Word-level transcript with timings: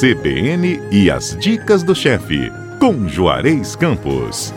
CBN 0.00 0.80
e 0.90 1.08
as 1.08 1.36
dicas 1.36 1.84
do 1.84 1.94
chefe, 1.94 2.50
com 2.80 3.06
Juarez 3.06 3.76
Campos. 3.76 4.52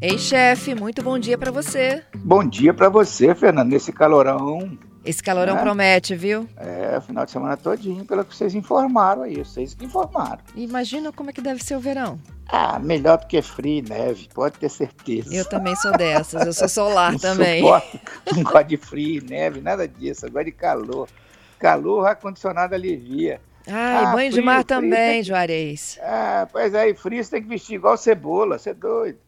Ei, 0.00 0.16
chefe, 0.16 0.76
muito 0.76 1.02
bom 1.02 1.18
dia 1.18 1.36
para 1.36 1.50
você. 1.50 2.04
Bom 2.14 2.44
dia 2.44 2.72
para 2.72 2.88
você, 2.88 3.34
Fernando, 3.34 3.70
nesse 3.70 3.92
calorão. 3.92 4.78
Esse 5.04 5.22
calorão 5.22 5.58
é? 5.58 5.60
promete, 5.60 6.14
viu? 6.14 6.48
É, 6.56 7.00
final 7.00 7.24
de 7.24 7.30
semana 7.30 7.56
todinho, 7.56 8.04
pelo 8.04 8.24
que 8.24 8.34
vocês 8.34 8.54
informaram 8.54 9.22
aí, 9.22 9.36
vocês 9.36 9.74
que 9.74 9.84
informaram. 9.84 10.38
Imagina 10.54 11.12
como 11.12 11.30
é 11.30 11.32
que 11.32 11.42
deve 11.42 11.62
ser 11.62 11.76
o 11.76 11.80
verão. 11.80 12.18
Ah, 12.48 12.78
melhor 12.78 13.18
do 13.18 13.26
que 13.26 13.40
frio 13.42 13.78
e 13.78 13.82
neve, 13.82 14.28
pode 14.32 14.58
ter 14.58 14.70
certeza. 14.70 15.34
Eu 15.34 15.44
também 15.44 15.76
sou 15.76 15.92
dessas, 15.92 16.46
eu 16.46 16.52
sou 16.52 16.68
solar 16.68 17.12
não 17.14 17.18
também. 17.18 17.62
Suporto, 17.62 18.00
não 18.34 18.42
gosto 18.42 18.66
de 18.66 18.76
frio 18.76 19.22
e 19.22 19.30
neve, 19.30 19.60
nada 19.60 19.86
disso, 19.86 20.26
eu 20.26 20.30
gosto 20.30 20.46
de 20.46 20.52
calor. 20.52 21.08
Calor, 21.58 22.06
ar-condicionado 22.06 22.74
alivia. 22.74 23.40
Ah, 23.66 24.02
e 24.02 24.12
banho 24.12 24.30
frio, 24.30 24.32
de 24.32 24.42
mar 24.42 24.64
também, 24.64 25.20
que... 25.20 25.28
Juarez. 25.28 25.98
Ah, 26.02 26.48
pois 26.50 26.74
é, 26.74 26.88
e 26.88 26.94
frio 26.94 27.22
você 27.22 27.30
tem 27.30 27.42
que 27.42 27.48
vestir 27.48 27.74
igual 27.74 27.96
cebola, 27.96 28.58
você 28.58 28.70
é 28.70 28.74
doido 28.74 29.18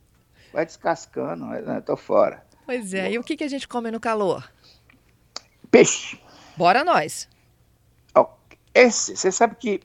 vai 0.56 0.64
descascando, 0.64 1.44
né? 1.44 1.82
tô 1.84 1.98
fora. 1.98 2.42
Pois 2.64 2.94
é, 2.94 3.12
e 3.12 3.18
o 3.18 3.22
que, 3.22 3.36
que 3.36 3.44
a 3.44 3.48
gente 3.48 3.68
come 3.68 3.90
no 3.90 4.00
calor? 4.00 4.50
Peixe. 5.76 6.20
Bora 6.56 6.84
nós. 6.84 7.28
Esse, 8.76 9.16
você 9.16 9.32
sabe 9.32 9.56
que 9.56 9.80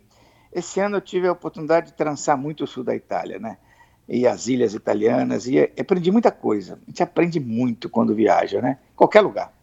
esse 0.52 0.82
ano 0.82 0.98
eu 0.98 1.02
tive 1.02 1.26
a 1.26 1.32
oportunidade 1.32 1.88
de 1.88 1.94
trançar 1.94 2.38
muito 2.38 2.66
o 2.66 2.68
sul 2.68 2.84
da 2.84 2.94
Itália, 2.94 3.40
né? 3.40 3.58
E 4.06 4.28
as 4.28 4.48
ilhas 4.48 4.74
italianas, 4.74 5.48
e 5.48 5.58
aprendi 5.80 6.12
muita 6.12 6.30
coisa. 6.30 6.78
A 6.86 6.90
gente 6.90 7.02
aprende 7.02 7.40
muito 7.40 7.90
quando 7.90 8.14
viaja, 8.14 8.62
né? 8.62 8.80
Qualquer 8.94 9.22
lugar, 9.22 9.54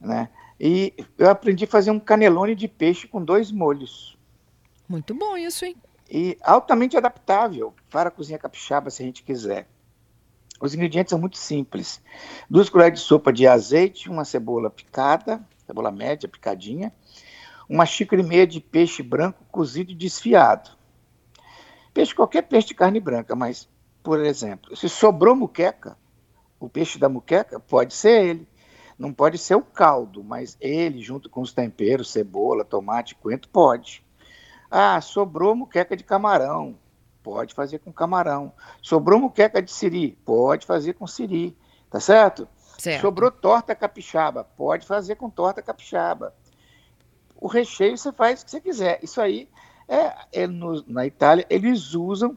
né? 0.00 0.28
E 0.60 0.94
eu 1.18 1.28
aprendi 1.28 1.64
a 1.64 1.66
fazer 1.66 1.90
um 1.90 1.98
canelone 1.98 2.54
de 2.54 2.68
peixe 2.68 3.08
com 3.08 3.24
dois 3.24 3.50
molhos. 3.50 4.16
Muito 4.88 5.12
bom 5.12 5.36
isso, 5.36 5.64
hein? 5.64 5.74
E 6.08 6.38
altamente 6.40 6.96
adaptável 6.96 7.74
para 7.90 8.08
a 8.08 8.12
cozinha 8.12 8.38
capixaba, 8.38 8.88
se 8.88 9.02
a 9.02 9.06
gente 9.06 9.24
quiser. 9.24 9.66
Os 10.64 10.74
ingredientes 10.74 11.10
são 11.10 11.18
muito 11.18 11.36
simples. 11.36 12.00
Duas 12.48 12.70
colheres 12.70 12.98
de 12.98 13.04
sopa 13.04 13.30
de 13.30 13.46
azeite, 13.46 14.08
uma 14.08 14.24
cebola 14.24 14.70
picada, 14.70 15.46
cebola 15.66 15.92
média 15.92 16.26
picadinha, 16.26 16.90
uma 17.68 17.84
xícara 17.84 18.22
e 18.22 18.24
meia 18.24 18.46
de 18.46 18.62
peixe 18.62 19.02
branco 19.02 19.44
cozido 19.52 19.92
e 19.92 19.94
desfiado. 19.94 20.70
Peixe, 21.92 22.14
qualquer 22.14 22.40
peixe 22.44 22.68
de 22.68 22.74
carne 22.74 22.98
branca, 22.98 23.36
mas, 23.36 23.68
por 24.02 24.24
exemplo, 24.24 24.74
se 24.74 24.88
sobrou 24.88 25.36
muqueca, 25.36 25.98
o 26.58 26.66
peixe 26.66 26.98
da 26.98 27.10
muqueca, 27.10 27.60
pode 27.60 27.92
ser 27.92 28.24
ele. 28.24 28.48
Não 28.98 29.12
pode 29.12 29.36
ser 29.36 29.56
o 29.56 29.62
caldo, 29.62 30.24
mas 30.24 30.56
ele, 30.58 31.02
junto 31.02 31.28
com 31.28 31.42
os 31.42 31.52
temperos, 31.52 32.10
cebola, 32.10 32.64
tomate, 32.64 33.14
coentro, 33.16 33.50
pode. 33.50 34.02
Ah, 34.70 34.98
sobrou 35.02 35.54
muqueca 35.54 35.94
de 35.94 36.04
camarão. 36.04 36.78
Pode 37.24 37.54
fazer 37.54 37.78
com 37.78 37.90
camarão. 37.90 38.52
Sobrou 38.82 39.18
muqueca 39.18 39.62
de 39.62 39.72
siri? 39.72 40.12
Pode 40.26 40.66
fazer 40.66 40.92
com 40.92 41.06
siri. 41.06 41.56
Tá 41.90 41.98
certo? 41.98 42.46
certo? 42.78 43.00
Sobrou 43.00 43.30
torta 43.30 43.74
capixaba? 43.74 44.44
Pode 44.44 44.86
fazer 44.86 45.14
com 45.14 45.30
torta 45.30 45.62
capixaba. 45.62 46.34
O 47.34 47.48
recheio 47.48 47.96
você 47.96 48.12
faz 48.12 48.42
o 48.42 48.44
que 48.44 48.50
você 48.50 48.60
quiser. 48.60 49.00
Isso 49.02 49.22
aí 49.22 49.48
é, 49.88 50.42
é 50.42 50.46
no, 50.46 50.84
na 50.86 51.06
Itália 51.06 51.46
eles 51.48 51.94
usam 51.94 52.36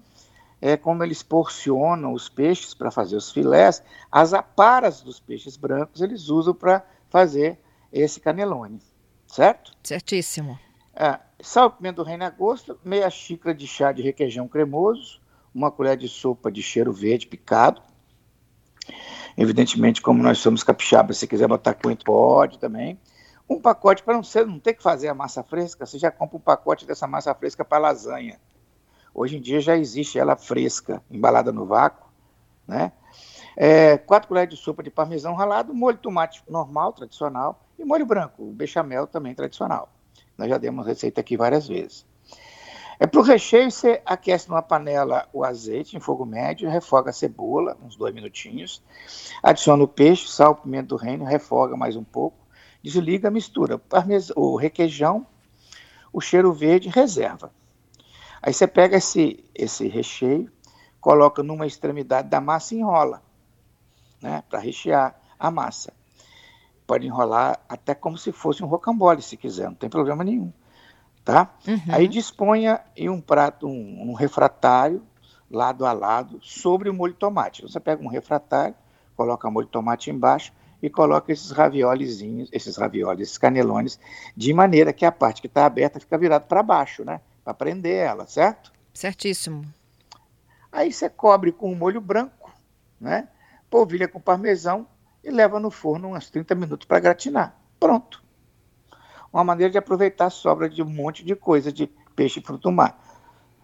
é 0.62 0.76
como 0.78 1.04
eles 1.04 1.22
porcionam 1.22 2.14
os 2.14 2.30
peixes 2.30 2.74
para 2.74 2.90
fazer 2.90 3.16
os 3.16 3.32
filés, 3.32 3.84
as 4.12 4.34
aparas 4.34 5.02
dos 5.02 5.20
peixes 5.20 5.56
brancos 5.56 6.02
eles 6.02 6.30
usam 6.30 6.54
para 6.54 6.84
fazer 7.10 7.60
esse 7.94 8.20
canelone, 8.20 8.82
certo? 9.28 9.72
Certíssimo. 9.84 10.58
Ah, 11.00 11.20
sal, 11.40 11.70
pimenta 11.70 11.98
do 11.98 12.04
reino 12.04 12.24
a 12.24 12.30
gosto, 12.32 12.80
meia 12.84 13.08
xícara 13.08 13.54
de 13.54 13.68
chá 13.68 13.92
de 13.92 14.02
requeijão 14.02 14.48
cremoso, 14.48 15.22
uma 15.54 15.70
colher 15.70 15.96
de 15.96 16.08
sopa 16.10 16.52
de 16.52 16.64
cheiro 16.64 16.92
verde 16.92 17.28
picado. 17.28 17.84
Evidentemente, 19.38 20.02
como 20.02 20.24
nós 20.24 20.40
somos 20.40 20.64
capixabas, 20.64 21.20
se 21.20 21.28
quiser 21.28 21.48
botar 21.48 21.76
coentro, 21.76 22.04
pode 22.04 22.58
também. 22.58 23.00
Um 23.48 23.62
pacote 23.62 24.02
para 24.02 24.16
não, 24.16 24.24
ser, 24.24 24.48
não 24.48 24.60
ter 24.60 24.74
que 24.74 24.82
fazer 24.82 25.08
a 25.08 25.14
massa 25.14 25.44
fresca, 25.44 25.86
você 25.86 26.00
já 26.00 26.10
compra 26.10 26.38
um 26.38 26.42
pacote 26.42 26.84
dessa 26.84 27.06
massa 27.06 27.32
fresca 27.36 27.64
para 27.64 27.78
lasanha. 27.78 28.42
Hoje 29.14 29.38
em 29.38 29.42
dia 29.42 29.62
já 29.62 29.78
existe 29.78 30.18
ela 30.18 30.36
fresca, 30.36 31.04
embalada 31.12 31.52
no 31.52 31.68
vácuo, 31.68 32.10
né? 32.68 32.92
É, 33.56 34.00
quatro 34.00 34.30
colheres 34.30 34.50
de 34.50 34.60
sopa 34.60 34.82
de 34.82 34.90
parmesão 34.90 35.36
ralado, 35.36 35.76
molho 35.76 35.98
de 35.98 36.02
tomate 36.02 36.44
normal, 36.50 36.92
tradicional, 36.92 37.64
e 37.78 37.86
molho 37.86 38.06
branco, 38.06 38.52
bechamel 38.52 39.06
também 39.06 39.36
tradicional. 39.36 39.92
Nós 40.38 40.50
já 40.50 40.58
demos 40.58 40.86
receita 40.86 41.22
aqui 41.22 41.36
várias 41.36 41.68
vezes. 41.68 42.06
É 43.00 43.06
para 43.06 43.20
o 43.20 43.24
recheio, 43.24 43.70
você 43.70 44.02
aquece 44.06 44.50
numa 44.50 44.62
panela 44.62 45.28
o 45.32 45.44
azeite 45.44 45.96
em 45.96 46.00
fogo 46.00 46.26
médio, 46.26 46.70
refoga 46.70 47.12
a 47.12 47.14
cebola, 47.14 47.78
uns 47.84 47.96
dois 47.96 48.14
minutinhos, 48.14 48.82
adiciona 49.44 49.84
o 49.84 49.88
peixe, 49.88 50.28
sal, 50.28 50.56
pimenta 50.56 50.88
do 50.88 50.96
reino, 50.96 51.24
refoga 51.24 51.78
mais 51.78 51.96
um 51.96 52.04
pouco, 52.04 52.38
desliga, 52.82 53.30
mistura 53.30 53.80
o 54.36 54.56
requeijão, 54.56 55.28
o 56.12 56.20
cheiro 56.20 56.52
verde, 56.52 56.90
reserva. 56.90 57.52
Aí 58.42 58.52
você 58.52 58.66
pega 58.66 58.98
esse, 58.98 59.44
esse 59.54 59.88
recheio, 59.88 60.52
coloca 61.00 61.44
numa 61.44 61.68
extremidade 61.68 62.30
da 62.30 62.42
massa 62.42 62.74
e 62.74 62.80
enrola, 62.80 63.22
né, 64.20 64.44
para 64.50 64.58
rechear 64.58 65.20
a 65.38 65.52
massa 65.52 65.97
pode 66.88 67.06
enrolar 67.06 67.60
até 67.68 67.94
como 67.94 68.18
se 68.18 68.32
fosse 68.32 68.64
um 68.64 68.68
rocambole, 68.68 69.22
se 69.22 69.36
quiser, 69.36 69.66
não 69.66 69.76
tem 69.76 69.90
problema 69.90 70.24
nenhum. 70.24 70.52
Tá? 71.26 71.54
Uhum. 71.68 71.82
Aí 71.90 72.08
disponha 72.08 72.80
em 72.96 73.10
um 73.10 73.20
prato, 73.20 73.68
um, 73.68 74.10
um, 74.10 74.14
refratário, 74.14 75.04
lado 75.52 75.86
a 75.86 75.92
lado, 75.92 76.40
sobre 76.42 76.90
o 76.90 76.94
molho 76.94 77.12
de 77.12 77.20
tomate. 77.20 77.62
Você 77.62 77.82
pega 77.82 78.02
um 78.02 78.08
refratário, 78.08 78.74
coloca 79.16 79.52
molho 79.52 79.66
de 79.66 79.72
tomate 79.72 80.10
embaixo 80.10 80.54
e 80.82 80.90
coloca 80.90 81.32
esses 81.34 81.52
raviolezinhos, 81.52 82.50
esses 82.54 82.78
ravioles, 82.78 83.28
esses 83.28 83.38
canelones, 83.38 84.00
de 84.38 84.54
maneira 84.54 84.94
que 84.94 85.06
a 85.06 85.12
parte 85.12 85.42
que 85.42 85.48
está 85.48 85.66
aberta 85.66 86.00
fica 86.00 86.18
virada 86.18 86.46
para 86.46 86.64
baixo, 86.64 87.04
né? 87.04 87.20
Para 87.44 87.54
prender 87.54 87.98
ela, 87.98 88.26
certo? 88.26 88.72
Certíssimo. 88.94 89.66
Aí 90.72 90.94
você 90.94 91.10
cobre 91.10 91.52
com 91.52 91.72
um 91.72 91.76
molho 91.76 92.00
branco, 92.00 92.54
né? 93.02 93.28
Polvilha 93.70 94.08
com 94.08 94.20
parmesão 94.20 94.88
e 95.24 95.30
leva 95.30 95.60
no 95.60 95.70
forno 95.70 96.16
uns 96.16 96.30
30 96.30 96.56
minutos 96.56 96.88
para 96.88 97.00
gratinar. 97.00 97.60
Pronto. 97.80 98.24
Uma 99.32 99.44
maneira 99.44 99.72
de 99.72 99.78
aproveitar 99.78 100.26
a 100.26 100.30
sobra 100.30 100.70
de 100.70 100.82
um 100.82 100.90
monte 100.90 101.24
de 101.24 101.36
coisa 101.36 101.72
de 101.72 101.88
peixe 102.16 102.40
e 102.40 102.44
fruto 102.44 102.70
do 102.70 102.72
mar. 102.72 102.98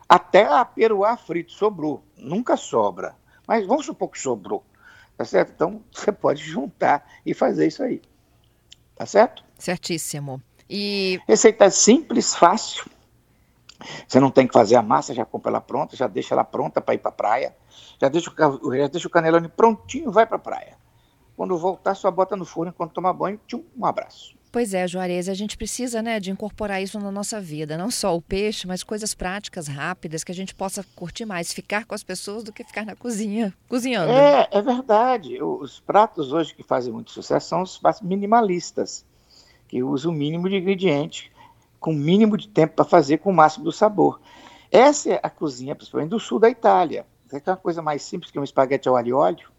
Até 0.08 0.46
a 0.46 0.64
peruá 0.64 1.18
frito 1.18 1.52
sobrou. 1.52 2.03
Nunca 2.18 2.58
sobra. 2.58 3.16
Mas 3.47 3.66
vamos 3.66 3.86
supor 3.86 4.09
que 4.09 4.19
sobrou. 4.19 4.64
Tá 5.18 5.25
certo? 5.25 5.52
Então 5.53 5.81
você 5.91 6.12
pode 6.12 6.44
juntar 6.44 7.08
e 7.25 7.34
fazer 7.34 7.68
isso 7.68 7.84
aí. 7.84 8.02
Tá 8.96 9.06
certo? 9.06 9.44
Certíssimo. 9.58 10.41
E... 10.70 11.20
Receita 11.28 11.70
simples, 11.70 12.35
fácil. 12.35 12.85
Você 14.08 14.20
não 14.20 14.31
tem 14.31 14.47
que 14.47 14.53
fazer 14.53 14.75
a 14.75 14.81
massa, 14.81 15.14
já 15.14 15.25
compra 15.25 15.52
ela 15.52 15.62
pronta, 15.62 15.96
já 15.96 16.08
deixa 16.08 16.34
ela 16.34 16.44
pronta 16.44 16.80
para 16.80 16.94
ir 16.94 17.00
para 17.00 17.09
a 17.09 17.14
praia. 17.14 17.56
Já 18.00 18.08
deixa, 18.08 18.31
o, 18.31 18.75
já 18.75 18.88
deixa 18.88 19.08
o 19.08 19.12
canelone 19.12 19.50
prontinho, 19.50 20.12
vai 20.12 20.25
para 20.25 20.38
a 20.38 20.40
praia. 20.40 20.78
Quando 21.35 21.57
voltar, 21.57 21.95
só 21.95 22.11
bota 22.11 22.35
no 22.35 22.45
forno 22.45 22.71
enquanto 22.71 22.94
toma 22.94 23.11
banho. 23.11 23.39
Tchum, 23.47 23.63
um 23.75 23.85
abraço. 23.85 24.35
Pois 24.53 24.71
é, 24.71 24.88
Juarez, 24.88 25.27
a 25.27 25.33
gente 25.33 25.57
precisa 25.57 26.03
né, 26.03 26.19
de 26.19 26.29
incorporar 26.29 26.79
isso 26.79 26.99
na 26.99 27.11
nossa 27.11 27.41
vida. 27.41 27.75
Não 27.75 27.89
só 27.89 28.16
o 28.16 28.21
peixe, 28.21 28.67
mas 28.67 28.83
coisas 28.83 29.16
práticas, 29.16 29.67
rápidas, 29.67 30.23
que 30.23 30.31
a 30.31 30.35
gente 30.35 30.53
possa 30.53 30.85
curtir 30.96 31.25
mais, 31.25 31.52
ficar 31.52 31.85
com 31.85 31.96
as 31.96 32.03
pessoas 32.03 32.43
do 32.43 32.53
que 32.53 32.63
ficar 32.63 32.85
na 32.85 32.96
cozinha, 32.96 33.52
cozinhando. 33.67 34.11
É, 34.11 34.47
é 34.52 34.61
verdade. 34.61 35.41
Os 35.41 35.79
pratos 35.79 36.31
hoje 36.31 36.53
que 36.53 36.61
fazem 36.61 36.93
muito 36.93 37.09
sucesso 37.09 37.49
são 37.49 37.63
os 37.63 37.79
pratos 37.79 38.02
minimalistas, 38.02 39.03
que 39.67 39.81
usam 39.81 40.11
o 40.11 40.16
mínimo 40.16 40.47
de 40.47 40.58
ingrediente, 40.58 41.31
com 41.79 41.90
o 41.90 41.96
mínimo 41.96 42.37
de 42.37 42.47
tempo 42.47 42.75
para 42.75 42.85
fazer, 42.85 43.17
com 43.17 43.31
o 43.31 43.34
máximo 43.34 43.66
do 43.66 43.72
sabor. 43.72 44.22
Essa 44.72 45.13
é 45.13 45.19
a 45.23 45.31
cozinha, 45.31 45.73
principalmente 45.73 46.11
do 46.11 46.19
sul 46.19 46.37
da 46.37 46.47
Itália. 46.52 47.08
É 47.31 47.49
uma 47.49 47.58
coisa 47.58 47.81
mais 47.81 48.03
simples 48.03 48.29
que 48.29 48.37
um 48.37 48.43
espaguete 48.43 48.87
ao 48.87 48.96
alho 48.96 49.08
e 49.08 49.13
óleo 49.13 49.53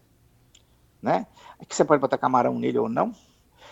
né? 1.05 1.27
Aqui 1.61 1.75
você 1.75 1.85
pode 1.85 2.01
botar 2.01 2.17
camarão 2.17 2.57
nele 2.57 2.79
ou 2.79 2.89
não. 2.89 3.13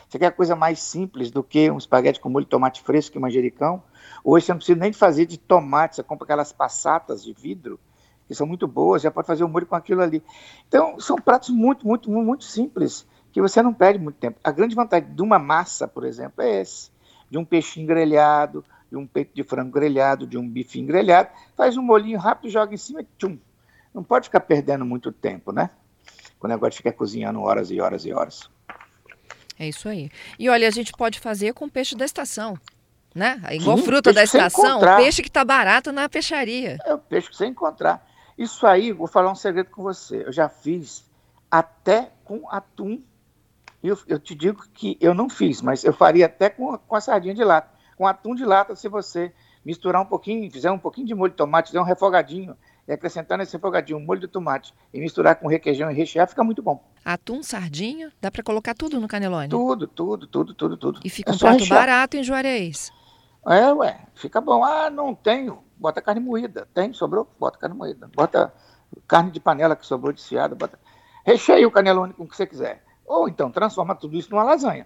Você 0.08 0.20
quer 0.20 0.32
coisa 0.32 0.56
mais 0.56 0.80
simples 0.80 1.32
do 1.32 1.42
que 1.42 1.72
um 1.72 1.78
espaguete 1.80 2.20
com 2.20 2.30
molho 2.30 2.46
de 2.46 2.52
tomate 2.52 2.84
fresco 2.84 3.18
e 3.18 3.20
manjericão? 3.20 3.82
Hoje 4.24 4.46
você 4.46 4.52
não 4.52 4.58
precisa 4.60 4.80
nem 4.80 4.94
fazer 4.94 5.26
de 5.26 5.40
tomate, 5.40 5.96
você 5.96 6.04
compra 6.04 6.26
aquelas 6.26 6.54
passatas 6.54 7.24
de 7.24 7.34
vidro, 7.34 7.80
que 8.28 8.36
são 8.36 8.46
muito 8.46 8.68
boas, 8.68 9.02
já 9.02 9.10
pode 9.10 9.26
fazer 9.26 9.44
o 9.44 9.48
um 9.48 9.50
molho 9.50 9.66
com 9.66 9.76
aquilo 9.76 10.04
ali. 10.04 10.24
Então, 10.68 11.00
são 11.00 11.16
pratos 11.16 11.50
muito, 11.50 11.88
muito, 11.88 12.12
muito 12.12 12.44
simples, 12.44 13.08
que 13.32 13.42
você 13.42 13.64
não 13.64 13.74
perde 13.74 13.98
muito 13.98 14.18
tempo. 14.18 14.40
A 14.44 14.52
grande 14.52 14.76
vantagem 14.76 15.12
de 15.12 15.22
uma 15.24 15.40
massa, 15.40 15.88
por 15.88 16.06
exemplo, 16.06 16.44
é 16.44 16.62
esse, 16.62 16.92
de 17.32 17.40
um 17.40 17.44
peixinho 17.44 17.88
grelhado, 17.88 18.64
de 18.92 18.96
um 18.96 19.08
peito 19.08 19.34
de 19.34 19.44
frango 19.44 19.72
grelhado, 19.72 20.28
de 20.28 20.38
um 20.38 20.48
bifinho 20.48 20.86
grelhado, 20.86 21.30
faz 21.58 21.76
um 21.76 21.82
molinho 21.82 22.20
rápido, 22.20 22.52
joga 22.52 22.76
em 22.76 22.78
cima 22.78 23.02
e 23.02 23.08
tchum. 23.18 23.40
Não 23.92 24.04
pode 24.04 24.26
ficar 24.28 24.42
perdendo 24.42 24.86
muito 24.86 25.12
tempo, 25.12 25.52
né? 25.52 25.72
O 26.44 26.48
negócio 26.48 26.78
fica 26.78 26.92
cozinhando 26.92 27.42
horas 27.42 27.72
e 27.72 27.80
horas 27.80 28.06
e 28.06 28.12
horas. 28.12 28.50
É 29.58 29.68
isso 29.68 29.88
aí. 29.88 30.12
E 30.38 30.50
olha, 30.50 30.68
a 30.68 30.72
gente 30.72 30.92
pode 30.92 31.20
fazer 31.20 31.54
com 31.54 31.70
peixe 31.70 31.96
da 31.96 32.04
estação, 32.04 32.60
né? 33.16 33.42
Igual 33.52 33.78
Sim, 33.78 33.84
fruta 33.84 34.12
da 34.12 34.24
estação, 34.24 34.82
peixe 34.98 35.22
que 35.22 35.30
está 35.30 35.46
barato 35.46 35.94
na 35.94 36.10
peixaria. 36.10 36.78
É 36.86 36.94
o 36.94 36.98
peixe 36.98 37.30
que 37.30 37.36
você 37.38 37.46
encontrar. 37.46 38.06
Isso 38.38 38.68
aí, 38.68 38.92
vou 38.92 39.08
falar 39.08 39.32
um 39.32 39.36
segredo 39.36 39.70
com 39.70 39.82
você. 39.84 40.24
Eu 40.26 40.34
já 40.34 40.50
fiz 40.50 41.06
até 41.50 42.12
com 42.26 42.50
atum. 42.50 43.02
Eu, 43.82 43.98
eu 44.08 44.20
te 44.20 44.36
digo 44.36 44.64
que 44.74 44.98
eu 45.00 45.14
não 45.14 45.30
fiz, 45.30 45.62
mas 45.62 45.84
eu 45.84 45.94
faria 45.94 46.26
até 46.26 46.50
com, 46.50 46.78
com 46.78 46.96
a 46.96 47.02
sardinha 47.02 47.34
de 47.34 47.44
lata. 47.44 47.70
Com 47.96 48.08
atum 48.08 48.36
de 48.36 48.44
lata, 48.44 48.76
se 48.76 48.90
você 48.90 49.32
misturar 49.64 50.02
um 50.02 50.06
pouquinho, 50.06 50.52
fizer 50.52 50.72
um 50.72 50.80
pouquinho 50.80 51.08
de 51.08 51.16
molho 51.16 51.32
de 51.32 51.38
tomate, 51.38 51.70
fizer 51.70 51.80
um 51.80 51.86
refogadinho, 51.86 52.58
e 52.88 52.92
acrescentar 52.92 53.38
nesse 53.38 53.54
refogadinho 53.54 53.98
um 53.98 54.06
molho 54.06 54.20
de 54.20 54.28
tomate 54.28 54.74
e 54.94 55.00
misturar 55.00 55.36
com 55.36 55.48
requeijão 55.48 55.90
e 55.90 55.94
rechear, 55.94 56.28
fica 56.28 56.44
muito 56.44 56.62
bom. 56.62 56.84
Atum, 57.04 57.42
sardinha, 57.42 58.12
dá 58.22 58.30
para 58.30 58.44
colocar 58.44 58.74
tudo 58.74 59.00
no 59.00 59.08
canelone? 59.08 59.50
Tudo, 59.50 59.88
tudo, 59.88 60.28
tudo, 60.28 60.54
tudo, 60.54 60.78
tudo. 60.78 61.00
E 61.04 61.10
fica 61.10 61.32
é 61.32 61.36
um 61.36 61.38
prato 61.38 61.60
rechear. 61.60 61.80
barato 61.80 62.18
em 62.18 62.24
Juarez. 62.24 62.92
É, 63.48 63.74
ué, 63.74 64.00
fica 64.16 64.40
bom. 64.40 64.64
Ah, 64.64 64.90
não 64.90 65.14
tenho, 65.14 65.64
bota 65.78 66.02
carne 66.02 66.22
moída. 66.22 66.68
Tem, 66.74 66.94
sobrou? 66.94 67.28
Bota 67.40 67.58
carne 67.58 67.76
moída. 67.76 68.10
Bota 68.16 68.54
carne 69.08 69.32
de 69.32 69.40
panela 69.40 69.76
que 69.76 69.86
sobrou 69.86 70.14
de 70.14 70.22
ciada, 70.22 70.56
bota... 70.56 70.80
Recheia 71.26 71.68
o 71.68 71.72
canelone 71.72 72.14
com 72.14 72.24
o 72.24 72.28
que 72.28 72.36
você 72.36 72.46
quiser. 72.46 72.84
Ou 73.06 73.28
então 73.28 73.52
transforma 73.52 73.96
tudo 73.96 74.18
isso 74.18 74.30
numa 74.30 74.44
lasanha. 74.44 74.86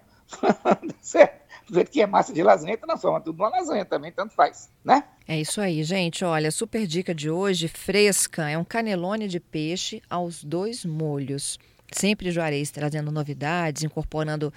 Certo? 1.00 1.48
Do 1.66 1.74
jeito 1.74 1.90
que 1.90 2.00
é 2.00 2.06
massa 2.06 2.32
de 2.32 2.42
lasanha, 2.42 2.78
transforma 2.78 3.20
tudo 3.20 3.38
numa 3.38 3.50
lasanha 3.50 3.84
também, 3.84 4.10
tanto 4.10 4.34
faz, 4.34 4.70
né? 4.82 5.04
É 5.26 5.38
isso 5.38 5.60
aí, 5.60 5.82
gente. 5.82 6.24
Olha, 6.24 6.50
super 6.50 6.86
dica 6.86 7.14
de 7.14 7.28
hoje, 7.28 7.68
fresca. 7.68 8.48
É 8.48 8.56
um 8.56 8.64
canelone 8.64 9.28
de 9.28 9.38
peixe 9.38 10.02
aos 10.08 10.42
dois 10.42 10.84
molhos. 10.84 11.58
Sempre 11.92 12.30
Juarez 12.30 12.70
trazendo 12.70 13.10
novidades, 13.10 13.82
incorporando 13.82 14.52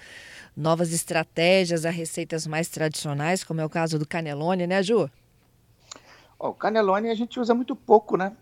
novas 0.56 0.92
estratégias 0.92 1.84
a 1.84 1.90
receitas 1.90 2.46
mais 2.46 2.68
tradicionais, 2.68 3.44
como 3.44 3.60
é 3.60 3.64
o 3.64 3.70
caso 3.70 3.98
do 3.98 4.06
canelone, 4.06 4.66
né, 4.66 4.82
Ju? 4.82 5.10
o 6.48 6.52
canelone 6.52 7.08
a 7.08 7.14
gente 7.14 7.38
usa 7.38 7.54
muito 7.54 7.76
pouco, 7.76 8.16
né? 8.16 8.36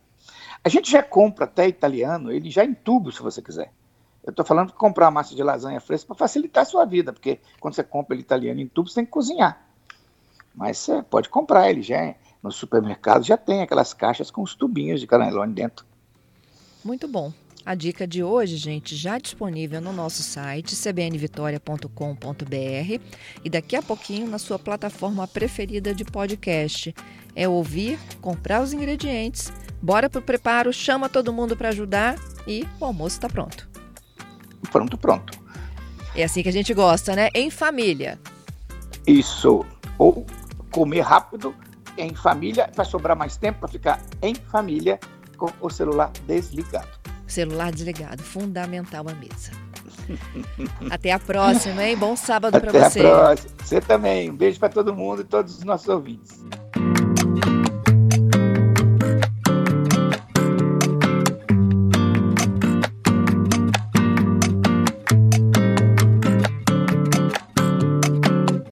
A 0.65 0.69
gente 0.69 0.91
já 0.91 1.03
compra 1.03 1.45
até 1.45 1.69
italiano, 1.69 2.33
ele 2.33 2.51
já 2.51 2.65
em 2.65 2.75
tubo, 2.75 3.13
se 3.13 3.23
você 3.23 3.43
quiser. 3.43 3.73
Eu 4.25 4.31
estou 4.31 4.45
falando 4.45 4.69
de 4.69 4.75
comprar 4.75 5.11
massa 5.11 5.35
de 5.35 5.43
lasanha 5.43 5.81
fresca 5.81 6.09
para 6.09 6.17
facilitar 6.17 6.63
a 6.63 6.67
sua 6.67 6.85
vida, 6.85 7.13
porque 7.13 7.41
quando 7.59 7.75
você 7.75 7.83
compra 7.83 8.15
ele 8.15 8.23
italiano 8.23 8.61
em 8.61 8.69
tubo, 8.69 8.89
você 8.89 8.97
tem 8.97 9.05
que 9.05 9.11
cozinhar. 9.11 9.67
Mas 10.55 10.79
você 10.79 11.03
pode 11.03 11.29
comprar 11.29 11.71
ele 11.71 11.83
já 11.83 12.15
no 12.43 12.51
supermercado, 12.51 13.25
já 13.25 13.37
tem 13.37 13.63
aquelas 13.63 13.95
caixas 13.95 14.31
com 14.31 14.43
os 14.43 14.55
tubinhos 14.55 15.01
de 15.01 15.07
canelone 15.07 15.55
dentro. 15.55 15.87
Muito 16.85 17.07
bom. 17.07 17.33
A 17.65 17.75
dica 17.75 18.07
de 18.07 18.23
hoje, 18.23 18.57
gente, 18.57 18.97
já 18.97 19.19
disponível 19.19 19.83
no 19.83 19.93
nosso 19.93 20.23
site 20.23 20.75
cbnvitoria.com.br 20.75 23.01
e 23.45 23.51
daqui 23.51 23.77
a 23.77 23.83
pouquinho 23.83 24.27
na 24.27 24.39
sua 24.39 24.59
plataforma 24.59 25.29
preferida 25.29 25.95
de 25.95 26.05
podcast. 26.05 26.95
É 27.37 27.47
ouvir, 27.47 27.99
comprar 28.21 28.63
os 28.63 28.73
ingredientes, 28.73 29.53
bora 29.81 30.09
pro 30.09 30.23
preparo, 30.23 30.73
chama 30.73 31.09
todo 31.09 31.33
mundo 31.33 31.57
para 31.57 31.69
ajudar 31.69 32.17
e 32.47 32.67
o 32.81 32.85
almoço 32.85 33.17
está 33.17 33.29
pronto. 33.29 33.70
Pronto, 34.71 34.97
pronto. 34.99 35.39
É 36.15 36.25
assim 36.25 36.43
que 36.43 36.49
a 36.49 36.53
gente 36.53 36.75
gosta, 36.75 37.15
né? 37.15 37.29
Em 37.35 37.51
família. 37.51 38.19
Isso. 39.07 39.65
Ou 39.99 40.27
comer 40.71 41.01
rápido 41.01 41.55
em 41.97 42.15
família 42.15 42.69
para 42.69 42.85
sobrar 42.85 43.17
mais 43.17 43.37
tempo 43.37 43.61
para 43.61 43.69
ficar 43.69 44.01
em 44.23 44.35
família 44.35 44.99
com 45.37 45.51
o 45.61 45.71
celular 45.71 46.11
desligado. 46.27 46.89
Celular 47.27 47.71
desligado, 47.71 48.23
fundamental 48.23 49.07
a 49.09 49.15
mesa. 49.15 49.53
Até 50.91 51.13
a 51.13 51.19
próxima, 51.19 51.85
hein? 51.85 51.97
Bom 51.97 52.17
sábado 52.17 52.61
para 52.61 52.73
você. 52.73 53.01
Até 53.01 53.13
a 53.13 53.19
próxima. 53.19 53.51
Você 53.63 53.81
também. 53.81 54.31
Um 54.31 54.37
beijo 54.37 54.59
para 54.59 54.69
todo 54.69 54.95
mundo 54.95 55.23
e 55.23 55.25
todos 55.25 55.59
os 55.59 55.65
nossos 55.65 55.89
ouvintes. 55.89 56.45